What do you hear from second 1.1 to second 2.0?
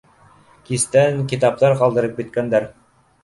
китаптар